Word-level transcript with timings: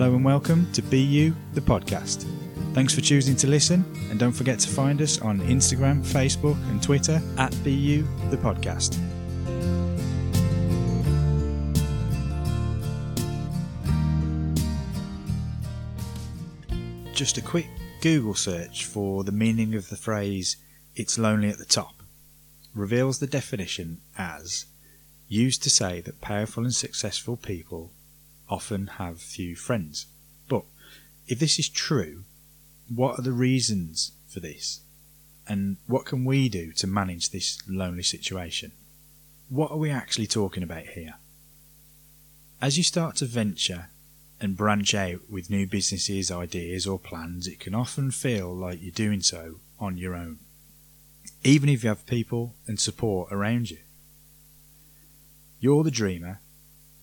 Hello 0.00 0.14
and 0.14 0.24
welcome 0.24 0.70
to 0.74 0.80
Be 0.80 1.00
You, 1.00 1.34
the 1.54 1.60
podcast. 1.60 2.24
Thanks 2.72 2.94
for 2.94 3.00
choosing 3.00 3.34
to 3.34 3.48
listen, 3.48 3.84
and 4.10 4.16
don't 4.16 4.30
forget 4.30 4.60
to 4.60 4.68
find 4.68 5.02
us 5.02 5.20
on 5.20 5.40
Instagram, 5.40 6.06
Facebook, 6.06 6.54
and 6.70 6.80
Twitter 6.80 7.20
at 7.36 7.52
Be 7.64 7.72
You, 7.72 8.06
the 8.30 8.36
podcast. 8.36 8.96
Just 17.12 17.36
a 17.38 17.42
quick 17.42 17.66
Google 18.00 18.34
search 18.34 18.84
for 18.84 19.24
the 19.24 19.32
meaning 19.32 19.74
of 19.74 19.88
the 19.88 19.96
phrase, 19.96 20.58
it's 20.94 21.18
lonely 21.18 21.48
at 21.48 21.58
the 21.58 21.64
top, 21.64 22.04
reveals 22.72 23.18
the 23.18 23.26
definition 23.26 24.00
as 24.16 24.66
used 25.26 25.64
to 25.64 25.70
say 25.70 26.00
that 26.02 26.20
powerful 26.20 26.62
and 26.62 26.72
successful 26.72 27.36
people 27.36 27.90
often 28.48 28.86
have 28.98 29.20
few 29.20 29.54
friends. 29.54 30.06
But 30.48 30.64
if 31.26 31.38
this 31.38 31.58
is 31.58 31.68
true, 31.68 32.24
what 32.88 33.18
are 33.18 33.22
the 33.22 33.32
reasons 33.32 34.12
for 34.26 34.40
this? 34.40 34.80
And 35.46 35.76
what 35.86 36.04
can 36.04 36.24
we 36.24 36.48
do 36.48 36.72
to 36.72 36.86
manage 36.86 37.30
this 37.30 37.62
lonely 37.68 38.02
situation? 38.02 38.72
What 39.48 39.70
are 39.70 39.78
we 39.78 39.90
actually 39.90 40.26
talking 40.26 40.62
about 40.62 40.86
here? 40.88 41.14
As 42.60 42.76
you 42.76 42.84
start 42.84 43.16
to 43.16 43.24
venture 43.24 43.88
and 44.40 44.56
branch 44.56 44.94
out 44.94 45.20
with 45.30 45.50
new 45.50 45.66
businesses, 45.66 46.30
ideas, 46.30 46.86
or 46.86 46.98
plans, 46.98 47.46
it 47.46 47.60
can 47.60 47.74
often 47.74 48.10
feel 48.10 48.54
like 48.54 48.82
you're 48.82 48.90
doing 48.90 49.20
so 49.22 49.56
on 49.80 49.96
your 49.96 50.14
own, 50.14 50.38
even 51.44 51.68
if 51.68 51.82
you 51.82 51.88
have 51.88 52.06
people 52.06 52.54
and 52.66 52.78
support 52.78 53.32
around 53.32 53.70
you. 53.70 53.78
You're 55.60 55.82
the 55.82 55.90
dreamer, 55.90 56.40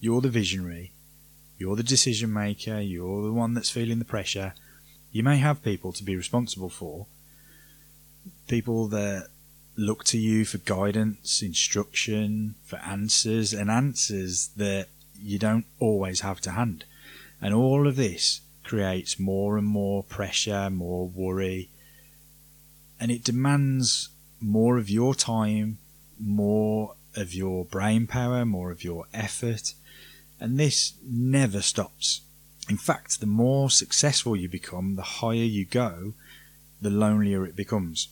you're 0.00 0.20
the 0.20 0.28
visionary, 0.28 0.92
you're 1.62 1.76
the 1.76 1.82
decision 1.84 2.32
maker, 2.32 2.80
you're 2.80 3.22
the 3.22 3.32
one 3.32 3.54
that's 3.54 3.70
feeling 3.70 4.00
the 4.00 4.04
pressure. 4.04 4.52
You 5.12 5.22
may 5.22 5.36
have 5.36 5.62
people 5.62 5.92
to 5.92 6.02
be 6.02 6.16
responsible 6.16 6.68
for, 6.68 7.06
people 8.48 8.88
that 8.88 9.28
look 9.76 10.02
to 10.06 10.18
you 10.18 10.44
for 10.44 10.58
guidance, 10.58 11.40
instruction, 11.40 12.56
for 12.64 12.80
answers, 12.80 13.52
and 13.52 13.70
answers 13.70 14.48
that 14.56 14.88
you 15.22 15.38
don't 15.38 15.66
always 15.78 16.22
have 16.22 16.40
to 16.40 16.50
hand. 16.50 16.84
And 17.40 17.54
all 17.54 17.86
of 17.86 17.94
this 17.94 18.40
creates 18.64 19.20
more 19.20 19.56
and 19.56 19.66
more 19.66 20.02
pressure, 20.02 20.68
more 20.68 21.06
worry, 21.06 21.68
and 22.98 23.12
it 23.12 23.22
demands 23.22 24.08
more 24.40 24.78
of 24.78 24.90
your 24.90 25.14
time, 25.14 25.78
more 26.18 26.96
of 27.14 27.32
your 27.32 27.64
brain 27.64 28.08
power, 28.08 28.44
more 28.44 28.72
of 28.72 28.82
your 28.82 29.06
effort, 29.14 29.74
and 30.42 30.58
this 30.58 30.94
never 31.06 31.62
stops. 31.62 32.22
In 32.68 32.76
fact, 32.76 33.20
the 33.20 33.26
more 33.26 33.70
successful 33.70 34.34
you 34.34 34.48
become, 34.48 34.96
the 34.96 35.02
higher 35.02 35.34
you 35.34 35.64
go, 35.64 36.14
the 36.80 36.90
lonelier 36.90 37.46
it 37.46 37.54
becomes, 37.54 38.08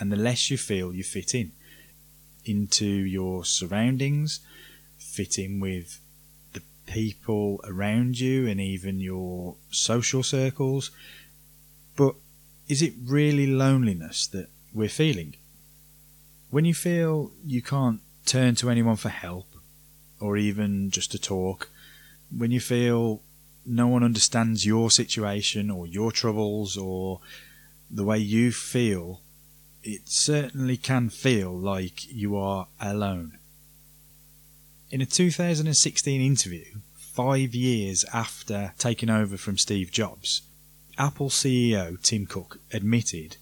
and 0.00 0.10
the 0.10 0.16
less 0.16 0.50
you 0.50 0.56
feel 0.56 0.94
you 0.94 1.04
fit 1.04 1.34
in 1.34 1.52
into 2.46 2.86
your 2.86 3.44
surroundings, 3.44 4.40
fit 4.96 5.38
in 5.38 5.60
with 5.60 6.00
the 6.54 6.62
people 6.86 7.60
around 7.64 8.18
you 8.18 8.48
and 8.48 8.58
even 8.58 9.00
your 9.00 9.56
social 9.70 10.22
circles. 10.22 10.90
But 11.94 12.14
is 12.68 12.80
it 12.80 12.94
really 13.04 13.46
loneliness 13.46 14.26
that 14.28 14.48
we're 14.72 14.88
feeling? 14.88 15.34
When 16.48 16.64
you 16.64 16.72
feel 16.74 17.32
you 17.44 17.60
can't 17.60 18.00
turn 18.24 18.54
to 18.56 18.70
anyone 18.70 18.96
for 18.96 19.10
help 19.10 19.55
or 20.20 20.36
even 20.36 20.90
just 20.90 21.12
to 21.12 21.18
talk, 21.18 21.68
when 22.36 22.50
you 22.50 22.60
feel 22.60 23.22
no 23.64 23.88
one 23.88 24.04
understands 24.04 24.64
your 24.64 24.90
situation 24.90 25.70
or 25.70 25.86
your 25.86 26.12
troubles 26.12 26.76
or 26.76 27.20
the 27.90 28.04
way 28.04 28.18
you 28.18 28.52
feel, 28.52 29.20
it 29.82 30.08
certainly 30.08 30.76
can 30.76 31.08
feel 31.08 31.56
like 31.56 32.12
you 32.12 32.36
are 32.36 32.68
alone. 32.80 33.38
In 34.90 35.00
a 35.00 35.06
2016 35.06 36.20
interview, 36.20 36.64
five 36.94 37.54
years 37.54 38.04
after 38.12 38.72
taking 38.78 39.10
over 39.10 39.36
from 39.36 39.58
Steve 39.58 39.90
Jobs, 39.90 40.42
Apple 40.98 41.28
CEO 41.28 42.00
Tim 42.02 42.26
Cook 42.26 42.60
admitted 42.72 43.36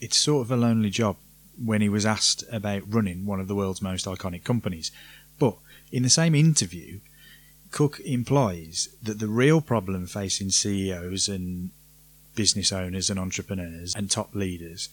it's 0.00 0.16
sort 0.16 0.46
of 0.46 0.50
a 0.50 0.56
lonely 0.56 0.90
job 0.90 1.16
when 1.62 1.80
he 1.80 1.88
was 1.88 2.06
asked 2.06 2.44
about 2.50 2.82
running 2.92 3.24
one 3.24 3.40
of 3.40 3.48
the 3.48 3.54
world's 3.54 3.82
most 3.82 4.06
iconic 4.06 4.44
companies. 4.44 4.90
But 5.38 5.56
in 5.92 6.02
the 6.02 6.10
same 6.10 6.34
interview, 6.34 7.00
Cook 7.70 8.00
implies 8.00 8.88
that 9.02 9.18
the 9.18 9.28
real 9.28 9.60
problem 9.60 10.06
facing 10.06 10.50
CEOs 10.50 11.28
and 11.28 11.70
business 12.34 12.72
owners 12.72 13.10
and 13.10 13.20
entrepreneurs 13.20 13.94
and 13.94 14.10
top 14.10 14.34
leaders 14.34 14.88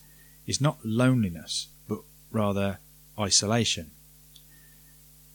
is 0.45 0.61
not 0.61 0.85
loneliness, 0.85 1.67
but 1.87 1.99
rather 2.31 2.79
isolation. 3.17 3.91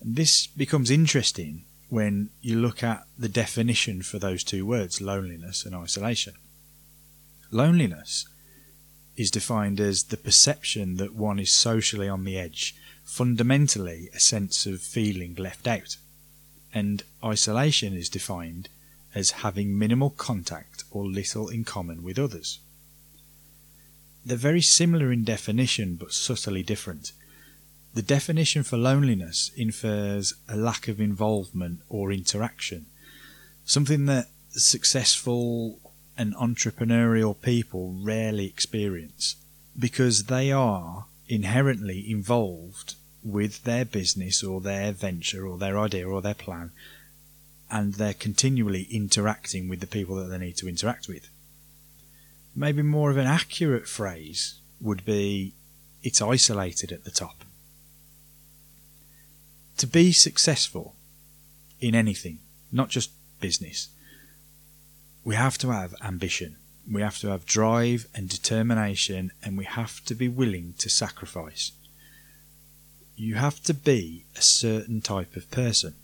This 0.03 0.47
becomes 0.47 0.91
interesting 0.91 1.65
when 1.89 2.31
you 2.41 2.59
look 2.59 2.83
at 2.83 3.05
the 3.19 3.29
definition 3.29 4.03
for 4.03 4.19
those 4.19 4.45
two 4.45 4.67
words, 4.67 5.01
loneliness 5.01 5.65
and 5.65 5.75
isolation. 5.75 6.35
Loneliness 7.51 8.27
is 9.17 9.31
defined 9.31 9.81
as 9.81 10.05
the 10.05 10.17
perception 10.17 10.97
that 10.97 11.15
one 11.15 11.39
is 11.39 11.53
socially 11.53 12.09
on 12.09 12.25
the 12.25 12.37
edge, 12.37 12.75
fundamentally 13.05 14.09
a 14.15 14.21
sense 14.21 14.67
of 14.67 14.81
feeling 14.81 15.35
left 15.35 15.67
out. 15.67 15.97
And 16.73 17.03
isolation 17.23 17.95
is 17.95 18.09
defined 18.09 18.69
as 19.15 19.43
having 19.43 19.79
minimal 19.79 20.11
contact 20.11 20.85
or 20.91 21.07
little 21.07 21.49
in 21.49 21.65
common 21.65 22.03
with 22.03 22.19
others. 22.19 22.59
They're 24.27 24.37
very 24.37 24.63
similar 24.63 25.13
in 25.13 25.25
definition 25.25 25.97
but 25.97 26.13
subtly 26.13 26.63
different. 26.63 27.13
The 27.93 28.03
definition 28.03 28.65
for 28.65 28.77
loneliness 28.77 29.53
infers 29.57 30.35
a 30.49 30.57
lack 30.57 30.89
of 30.89 31.01
involvement 31.01 31.81
or 31.89 32.11
interaction, 32.11 32.87
something 33.65 34.07
that 34.07 34.29
successful 34.51 35.79
and 36.17 36.35
entrepreneurial 36.35 37.41
people 37.41 37.95
rarely 38.01 38.47
experience 38.47 39.37
because 39.79 40.25
they 40.25 40.51
are 40.51 41.07
inherently 41.29 42.11
involved 42.11 42.95
with 43.23 43.65
their 43.65 43.85
business 43.85 44.43
or 44.43 44.61
their 44.61 44.93
venture 44.93 45.47
or 45.47 45.59
their 45.59 45.79
idea 45.79 46.07
or 46.07 46.21
their 46.21 46.35
plan 46.35 46.71
and 47.71 47.95
they're 47.95 48.15
continually 48.15 48.87
interacting 48.91 49.69
with 49.69 49.81
the 49.81 49.87
people 49.87 50.17
that 50.17 50.25
they 50.25 50.39
need 50.39 50.57
to 50.57 50.69
interact 50.69 51.09
with. 51.09 51.29
Maybe 52.55 52.83
more 52.83 53.11
of 53.11 53.17
an 53.17 53.27
accurate 53.27 53.89
phrase 53.89 54.61
would 54.81 55.05
be 55.05 55.55
it's 56.03 56.21
isolated 56.21 56.93
at 56.93 57.05
the 57.05 57.11
top 57.11 57.45
to 59.79 59.87
be 59.87 60.13
successful 60.13 60.95
in 61.81 61.95
anything, 61.95 62.39
not 62.71 62.89
just 62.89 63.11
business, 63.41 63.89
we 65.25 65.35
have 65.35 65.59
to 65.59 65.71
have 65.71 65.95
ambition. 66.03 66.57
We 66.91 67.03
have 67.03 67.19
to 67.19 67.29
have 67.29 67.47
drive 67.47 68.07
and 68.15 68.29
determination, 68.29 69.33
and 69.43 69.57
we 69.57 69.65
have 69.65 70.05
to 70.05 70.15
be 70.15 70.29
willing 70.29 70.75
to 70.79 70.89
sacrifice. 70.89 71.73
You 73.17 73.37
have 73.37 73.63
to 73.65 73.75
be 73.75 74.25
a 74.37 74.43
certain 74.43 75.01
type 75.01 75.37
of 75.37 75.51
person, 75.51 75.95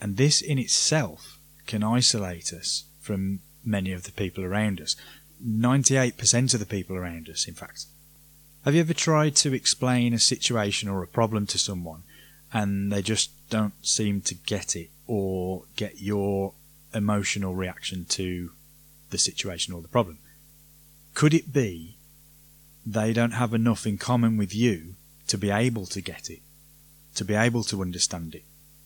and 0.00 0.16
this 0.16 0.40
in 0.40 0.58
itself 0.58 1.38
can 1.66 1.82
isolate 1.82 2.52
us 2.52 2.84
from 2.98 3.40
many 3.64 3.92
of 3.92 4.04
the 4.04 4.12
people 4.12 4.44
around 4.44 4.80
us. 4.80 4.96
98% 5.44 6.54
of 6.54 6.60
the 6.60 6.66
people 6.66 6.96
around 6.96 7.28
us, 7.28 7.46
in 7.46 7.54
fact. 7.54 7.86
Have 8.64 8.74
you 8.74 8.80
ever 8.80 8.92
tried 8.92 9.36
to 9.36 9.54
explain 9.54 10.12
a 10.12 10.18
situation 10.18 10.88
or 10.88 11.02
a 11.02 11.08
problem 11.08 11.46
to 11.46 11.58
someone 11.58 12.02
and 12.52 12.92
they 12.92 13.00
just 13.00 13.30
don't 13.48 13.74
seem 13.86 14.20
to 14.22 14.34
get 14.34 14.76
it 14.76 14.90
or 15.06 15.64
get 15.76 16.00
your 16.00 16.52
emotional 16.92 17.54
reaction 17.54 18.04
to 18.04 18.50
the 19.10 19.18
situation 19.18 19.74
or 19.74 19.82
the 19.82 19.88
problem. 19.88 20.18
Could 21.14 21.34
it 21.34 21.52
be 21.52 21.96
they 22.86 23.12
don't 23.12 23.32
have 23.32 23.52
enough 23.52 23.86
in 23.86 23.98
common 23.98 24.36
with 24.36 24.54
you 24.54 24.94
to 25.28 25.36
be 25.36 25.50
able 25.50 25.86
to 25.86 26.00
get 26.00 26.30
it, 26.30 26.40
to 27.14 27.24
be 27.24 27.34
able 27.34 27.62
to 27.64 27.82
understand 27.82 28.34
it? 28.34 28.44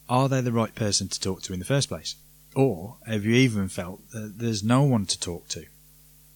Are 0.08 0.28
they 0.28 0.40
the 0.40 0.52
right 0.52 0.74
person 0.74 1.08
to 1.08 1.20
talk 1.20 1.42
to 1.42 1.52
in 1.52 1.58
the 1.58 1.64
first 1.64 1.88
place? 1.88 2.16
Or 2.54 2.96
have 3.06 3.24
you 3.24 3.34
even 3.34 3.68
felt 3.68 4.00
that 4.10 4.38
there's 4.38 4.62
no 4.62 4.82
one 4.82 5.06
to 5.06 5.18
talk 5.18 5.48
to 5.48 5.66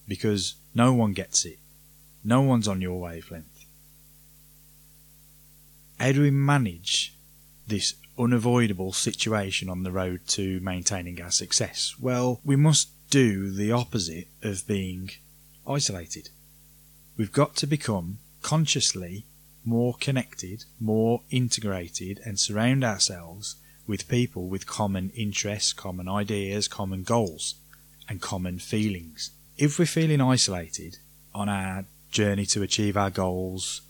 because 0.07 0.55
no 0.75 0.93
one 0.93 1.13
gets 1.13 1.45
it? 1.45 1.59
No 2.25 2.41
one's 2.43 2.69
on 2.69 2.81
your 2.81 2.99
wavelength. 3.01 3.65
How 6.01 6.13
do 6.13 6.23
we 6.23 6.31
manage 6.31 7.15
this 7.67 7.95
unavoidable 8.19 8.93
situation 8.93 9.69
on 9.69 9.83
the 9.83 9.93
road 9.93 10.21
to 10.29 10.61
maintaining 10.61 11.21
our 11.21 11.31
success? 11.31 11.95
Well, 12.01 12.41
we 12.45 12.57
must 12.57 12.89
do 13.11 13.51
the 13.51 13.73
opposite 13.73 14.29
of 14.43 14.67
being 14.67 15.11
isolated. 15.67 16.31
We've 17.17 17.33
got 17.33 17.57
to 17.57 17.67
become 17.67 18.19
consciously 18.43 19.25
more 19.65 19.95
connected, 20.01 20.65
more 20.81 21.23
integrated, 21.31 22.21
and 22.25 22.39
surround 22.39 22.85
ourselves 22.85 23.57
with 23.87 24.09
people 24.09 24.49
with 24.49 24.67
common 24.67 25.11
interests, 25.17 25.73
common 25.73 26.09
ideas, 26.09 26.69
common 26.69 27.03
goals. 27.03 27.55
and 28.09 28.23
common 28.23 28.59
feelings. 28.59 29.31
If 29.59 29.79
we're 29.79 29.85
feeling 29.85 30.21
isolated 30.21 30.97
on 31.35 31.49
our 31.49 31.85
journey 32.11 32.47
to 32.47 32.63
achieve 32.63 32.97
our 32.97 33.11
goals 33.11 33.83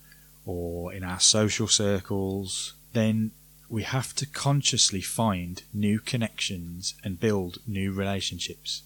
or 0.44 0.92
in 0.92 1.04
our 1.04 1.20
social 1.20 1.68
circles, 1.68 2.74
then 2.94 3.30
we 3.68 3.84
have 3.84 4.14
to 4.16 4.26
consciously 4.26 5.00
find 5.00 5.62
new 5.72 6.00
connections 6.00 6.94
and 7.04 7.20
build 7.20 7.58
new 7.66 7.92
relationships. 7.92 8.82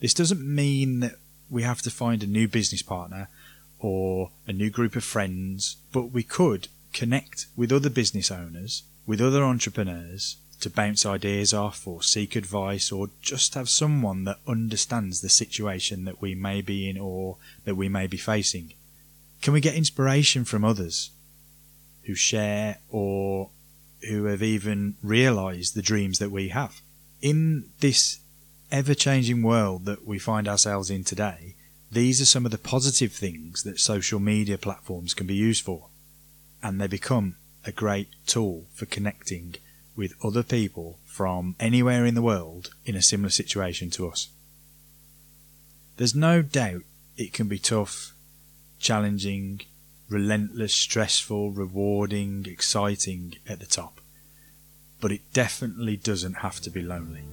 This 0.00 0.14
doesn't 0.14 0.42
mean 0.42 1.00
that 1.00 1.16
we 1.48 1.62
have 1.62 1.82
to 1.82 1.90
find 1.90 2.22
a 2.22 2.26
new 2.26 2.48
business 2.48 2.82
partner 2.82 3.28
or 3.78 4.30
a 4.46 4.52
new 4.52 4.70
group 4.70 4.96
of 4.96 5.04
friends, 5.04 5.76
but 5.92 6.10
we 6.10 6.22
could 6.22 6.68
connect 6.92 7.46
with 7.56 7.72
other 7.72 7.90
business 7.90 8.30
owners, 8.30 8.82
with 9.06 9.20
other 9.20 9.44
entrepreneurs 9.44 10.36
to 10.60 10.70
bounce 10.70 11.04
ideas 11.04 11.52
off 11.52 11.86
or 11.86 12.02
seek 12.02 12.34
advice 12.34 12.90
or 12.90 13.10
just 13.20 13.54
have 13.54 13.68
someone 13.68 14.24
that 14.24 14.38
understands 14.46 15.20
the 15.20 15.28
situation 15.28 16.04
that 16.04 16.20
we 16.20 16.34
may 16.34 16.62
be 16.62 16.88
in 16.88 16.98
or 16.98 17.36
that 17.64 17.74
we 17.74 17.88
may 17.88 18.06
be 18.06 18.16
facing. 18.16 18.72
Can 19.42 19.52
we 19.52 19.60
get 19.60 19.74
inspiration 19.74 20.44
from 20.44 20.64
others 20.64 21.10
who 22.04 22.14
share 22.14 22.78
or 22.88 23.50
who 24.08 24.24
have 24.24 24.42
even 24.42 24.96
realized 25.02 25.74
the 25.74 25.82
dreams 25.82 26.18
that 26.18 26.30
we 26.30 26.48
have? 26.48 26.80
In 27.20 27.70
this 27.80 28.20
ever 28.70 28.94
changing 28.94 29.42
world 29.42 29.84
that 29.84 30.06
we 30.06 30.18
find 30.18 30.48
ourselves 30.48 30.90
in 30.90 31.04
today, 31.04 31.54
these 31.90 32.20
are 32.20 32.26
some 32.26 32.44
of 32.44 32.52
the 32.52 32.58
positive 32.58 33.12
things 33.12 33.62
that 33.62 33.80
social 33.80 34.20
media 34.20 34.58
platforms 34.58 35.14
can 35.14 35.26
be 35.26 35.34
used 35.34 35.64
for, 35.64 35.88
and 36.62 36.80
they 36.80 36.86
become 36.86 37.36
a 37.64 37.72
great 37.72 38.08
tool 38.26 38.66
for 38.74 38.86
connecting 38.86 39.54
with 39.96 40.14
other 40.22 40.42
people 40.42 40.98
from 41.04 41.56
anywhere 41.58 42.04
in 42.04 42.14
the 42.14 42.22
world 42.22 42.70
in 42.84 42.94
a 42.94 43.02
similar 43.02 43.30
situation 43.30 43.90
to 43.90 44.08
us. 44.08 44.28
There's 45.96 46.14
no 46.14 46.42
doubt 46.42 46.82
it 47.16 47.32
can 47.32 47.48
be 47.48 47.58
tough, 47.58 48.12
challenging, 48.78 49.62
relentless, 50.10 50.74
stressful, 50.74 51.52
rewarding, 51.52 52.46
exciting 52.46 53.36
at 53.48 53.60
the 53.60 53.66
top, 53.66 54.00
but 55.00 55.12
it 55.12 55.32
definitely 55.32 55.96
doesn't 55.96 56.34
have 56.34 56.60
to 56.60 56.70
be 56.70 56.82
lonely. 56.82 57.24